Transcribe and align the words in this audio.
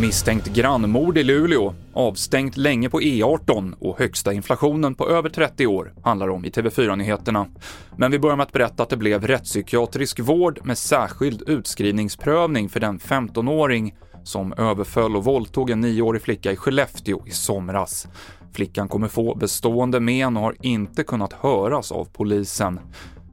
Misstänkt 0.00 0.46
grannmord 0.46 1.18
i 1.18 1.22
Luleå, 1.22 1.74
avstängt 1.92 2.56
länge 2.56 2.90
på 2.90 3.00
E18 3.00 3.74
och 3.78 3.98
högsta 3.98 4.32
inflationen 4.32 4.94
på 4.94 5.08
över 5.08 5.28
30 5.28 5.66
år 5.66 5.92
handlar 6.02 6.28
om 6.28 6.44
i 6.44 6.48
TV4-nyheterna. 6.48 7.46
Men 7.96 8.10
vi 8.10 8.18
börjar 8.18 8.36
med 8.36 8.44
att 8.44 8.52
berätta 8.52 8.82
att 8.82 8.88
det 8.88 8.96
blev 8.96 9.26
rättspsykiatrisk 9.26 10.20
vård 10.20 10.60
med 10.64 10.78
särskild 10.78 11.42
utskrivningsprövning 11.48 12.68
för 12.68 12.80
den 12.80 12.98
15-åring 12.98 13.94
som 14.24 14.52
överföll 14.52 15.16
och 15.16 15.24
våldtog 15.24 15.70
en 15.70 15.84
9-årig 15.84 16.22
flicka 16.22 16.52
i 16.52 16.56
Skellefteå 16.56 17.26
i 17.26 17.30
somras. 17.30 18.08
Flickan 18.52 18.88
kommer 18.88 19.08
få 19.08 19.34
bestående 19.34 20.00
men 20.00 20.36
och 20.36 20.42
har 20.42 20.56
inte 20.60 21.04
kunnat 21.04 21.32
höras 21.32 21.92
av 21.92 22.04
polisen. 22.12 22.80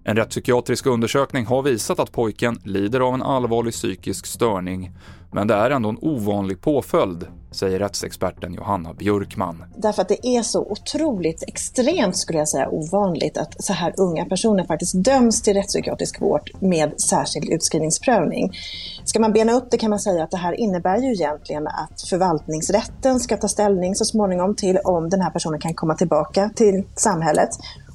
En 0.03 0.15
rättspsykiatrisk 0.15 0.85
undersökning 0.85 1.45
har 1.45 1.61
visat 1.61 1.99
att 1.99 2.11
pojken 2.11 2.59
lider 2.63 2.99
av 2.99 3.13
en 3.13 3.21
allvarlig 3.21 3.73
psykisk 3.73 4.25
störning. 4.25 4.91
Men 5.31 5.47
det 5.47 5.53
är 5.53 5.69
ändå 5.69 5.89
en 5.89 5.97
ovanlig 6.01 6.61
påföljd, 6.61 7.27
säger 7.51 7.79
rättsexperten 7.79 8.53
Johanna 8.53 8.93
Björkman. 8.93 9.63
Därför 9.77 10.01
att 10.01 10.07
det 10.07 10.27
är 10.27 10.41
så 10.41 10.61
otroligt 10.71 11.43
extremt, 11.47 12.17
skulle 12.17 12.39
jag 12.39 12.49
säga, 12.49 12.69
ovanligt 12.69 13.37
att 13.37 13.63
så 13.63 13.73
här 13.73 13.93
unga 13.97 14.25
personer 14.25 14.63
faktiskt 14.63 15.03
döms 15.03 15.41
till 15.41 15.53
rättspsykiatrisk 15.53 16.21
vård 16.21 16.51
med 16.59 17.01
särskild 17.01 17.49
utskrivningsprövning. 17.49 18.51
Ska 19.03 19.19
man 19.19 19.33
bena 19.33 19.53
upp 19.53 19.71
det 19.71 19.77
kan 19.77 19.89
man 19.89 19.99
säga 19.99 20.23
att 20.23 20.31
det 20.31 20.37
här 20.37 20.53
innebär 20.59 20.97
ju 20.97 21.13
egentligen 21.13 21.67
att 21.67 22.01
förvaltningsrätten 22.09 23.19
ska 23.19 23.37
ta 23.37 23.47
ställning 23.47 23.95
så 23.95 24.05
småningom 24.05 24.55
till 24.55 24.77
om 24.77 25.09
den 25.09 25.21
här 25.21 25.29
personen 25.29 25.59
kan 25.59 25.73
komma 25.73 25.95
tillbaka 25.95 26.49
till 26.55 26.83
samhället. 26.95 27.49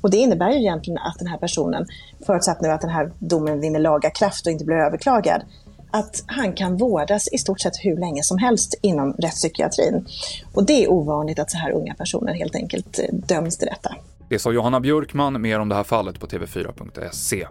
Och 0.07 0.11
det 0.11 0.17
innebär 0.17 0.51
ju 0.51 0.59
egentligen 0.59 0.99
att 0.99 1.19
den 1.19 1.29
här 1.29 1.39
personen, 1.39 1.87
förutsatt 2.27 2.61
nu 2.61 2.69
att 2.69 2.81
den 2.81 2.91
här 2.91 3.13
domen 3.19 3.61
vinner 3.61 3.81
laga 3.81 4.11
kraft 4.11 4.47
och 4.47 4.53
inte 4.53 4.65
blir 4.65 4.77
överklagad, 4.77 5.43
att 5.91 6.25
han 6.27 6.53
kan 6.53 6.77
vårdas 6.77 7.29
i 7.33 7.39
stort 7.39 7.61
sett 7.61 7.73
hur 7.77 7.97
länge 7.97 8.23
som 8.23 8.39
helst 8.39 8.75
inom 8.83 9.13
rättspsykiatrin. 9.13 10.07
Och 10.55 10.67
det 10.67 10.85
är 10.85 10.91
ovanligt 10.91 11.39
att 11.39 11.51
så 11.51 11.59
här 11.59 11.71
unga 11.71 11.95
personer 11.95 12.35
helt 12.35 12.55
enkelt 12.55 12.99
eh, 12.99 13.05
döms 13.13 13.59
till 13.59 13.69
detta. 13.69 13.95
Det 14.29 14.39
sa 14.39 14.53
Johanna 14.53 14.81
Björkman, 14.81 15.43
mer 15.43 15.61
om 15.61 15.69
det 15.69 15.75
här 15.75 15.85
fallet 15.85 16.21
på 16.21 16.27
tv4.se. 16.27 17.47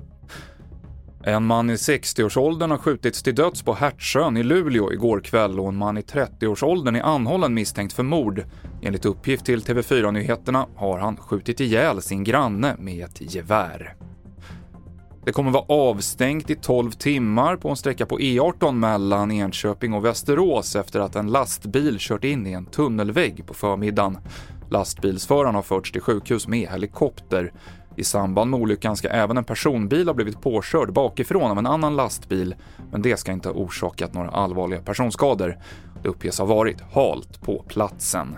En 1.28 1.45
man 1.45 1.70
i 1.70 1.76
60-årsåldern 1.76 2.72
har 2.72 2.78
skjutits 2.78 3.23
till 3.23 3.36
döds 3.36 3.62
på 3.62 3.73
Hertsön 3.73 4.38
i 4.38 4.44
Luleå 4.44 4.94
igår 4.94 5.20
kväll 5.20 5.59
och 5.59 5.67
en 5.67 5.76
man 5.76 5.98
i 5.98 6.02
30-årsåldern 6.02 6.95
är 6.95 7.02
anhållen 7.02 7.54
misstänkt 7.54 7.94
för 7.94 8.04
mord. 8.04 8.44
Enligt 8.82 9.06
uppgift 9.06 9.45
till 9.45 9.62
TV4 9.62 10.12
Nyheterna 10.12 10.67
har 10.76 11.00
han 11.00 11.17
skjutit 11.17 11.59
ihjäl 11.59 12.02
sin 12.02 12.23
granne 12.23 12.76
med 12.80 13.06
ett 13.06 13.34
gevär. 13.36 13.95
Det 15.26 15.32
kommer 15.32 15.52
vara 15.52 15.66
avstängt 15.67 16.50
i 16.50 16.56
12 16.56 16.92
timmar 16.92 17.56
på 17.56 17.70
en 17.70 17.76
sträcka 17.76 18.06
på 18.06 18.20
E18 18.20 18.72
mellan 18.72 19.32
Enköping 19.32 19.94
och 19.94 20.06
Västerås 20.06 20.76
efter 20.76 21.00
att 21.00 21.16
en 21.16 21.32
lastbil 21.32 21.98
kört 22.00 22.23
in 22.23 22.48
i 22.48 22.52
en 22.52 22.66
tunnelvägg 22.66 23.48
på 23.48 23.54
förmiddagen. 23.54 24.17
Lastbilsföraren 24.70 25.56
har 25.56 25.62
förts 25.62 25.92
till 25.92 26.02
sjukhus 26.02 26.48
med 26.48 26.70
helikopter. 26.70 27.54
I 27.98 28.04
samband 28.04 28.52
med 28.52 28.60
olyckan 28.60 28.98
ska 28.98 29.08
även 29.08 29.38
en 29.38 29.44
personbil 29.44 30.08
ha 30.08 30.14
blivit 30.14 30.42
påkörd 30.42 30.94
bakifrån 30.94 31.52
av 31.52 31.58
en 31.58 31.66
annan 31.66 31.96
lastbil, 31.96 32.56
men 32.92 33.02
det 33.02 33.18
ska 33.18 33.32
inte 33.32 33.50
ha 33.50 33.56
orsakat 33.56 34.14
några 34.14 34.30
allvarliga 34.30 34.82
personskador. 34.82 35.58
Det 36.04 36.10
uppges 36.10 36.40
ha 36.40 36.46
varit 36.46 36.82
halt 36.94 37.42
på 37.42 37.64
platsen. 37.68 38.38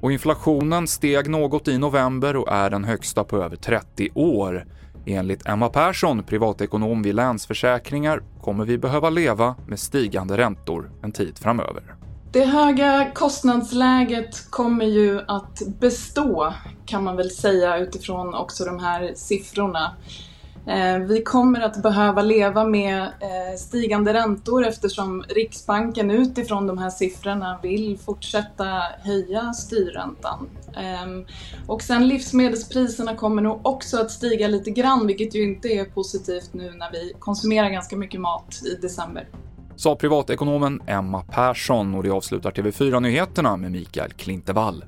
Och 0.00 0.12
inflationen 0.12 0.86
steg 0.86 1.28
något 1.30 1.68
i 1.68 1.78
november 1.78 2.36
och 2.36 2.52
är 2.52 2.70
den 2.70 2.84
högsta 2.84 3.24
på 3.24 3.36
över 3.36 3.56
30 3.56 4.08
år. 4.14 4.66
Enligt 5.06 5.46
Emma 5.46 5.68
Persson, 5.68 6.22
privatekonom 6.22 7.02
vid 7.02 7.14
Länsförsäkringar, 7.14 8.22
kommer 8.40 8.64
vi 8.64 8.78
behöva 8.78 9.10
leva 9.10 9.54
med 9.66 9.78
stigande 9.78 10.36
räntor 10.36 10.90
en 11.02 11.12
tid 11.12 11.38
framöver. 11.38 11.99
Det 12.32 12.44
höga 12.44 13.10
kostnadsläget 13.14 14.50
kommer 14.50 14.84
ju 14.84 15.20
att 15.28 15.62
bestå, 15.80 16.54
kan 16.86 17.04
man 17.04 17.16
väl 17.16 17.30
säga 17.30 17.78
utifrån 17.78 18.34
också 18.34 18.64
de 18.64 18.78
här 18.78 19.12
siffrorna. 19.14 19.96
Eh, 20.66 20.98
vi 20.98 21.22
kommer 21.22 21.60
att 21.60 21.82
behöva 21.82 22.22
leva 22.22 22.64
med 22.64 23.02
eh, 23.02 23.56
stigande 23.58 24.14
räntor 24.14 24.66
eftersom 24.66 25.22
Riksbanken 25.28 26.10
utifrån 26.10 26.66
de 26.66 26.78
här 26.78 26.90
siffrorna 26.90 27.58
vill 27.62 27.98
fortsätta 27.98 28.82
höja 28.98 29.52
styrräntan. 29.52 30.48
Ehm, 30.76 31.26
och 31.66 31.82
sen 31.82 32.08
livsmedelspriserna 32.08 33.16
kommer 33.16 33.42
nog 33.42 33.60
också 33.66 34.00
att 34.00 34.10
stiga 34.10 34.48
lite 34.48 34.70
grann, 34.70 35.06
vilket 35.06 35.34
ju 35.34 35.42
inte 35.42 35.68
är 35.68 35.84
positivt 35.84 36.50
nu 36.52 36.70
när 36.70 36.92
vi 36.92 37.12
konsumerar 37.18 37.70
ganska 37.70 37.96
mycket 37.96 38.20
mat 38.20 38.62
i 38.64 38.74
december. 38.74 39.28
Sa 39.80 39.96
privatekonomen 39.96 40.80
Emma 40.86 41.22
Persson 41.22 41.94
och 41.94 42.02
det 42.02 42.10
avslutar 42.10 42.50
TV4-nyheterna 42.50 43.56
med 43.56 43.72
Mikael 43.72 44.12
Klintevall. 44.12 44.84